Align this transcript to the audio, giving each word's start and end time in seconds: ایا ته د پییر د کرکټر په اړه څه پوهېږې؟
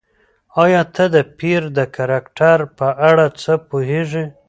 ایا 0.63 0.81
ته 0.95 1.03
د 1.15 1.17
پییر 1.37 1.63
د 1.77 1.79
کرکټر 1.95 2.59
په 2.77 2.87
اړه 3.09 3.25
څه 3.41 3.53
پوهېږې؟ 3.69 4.25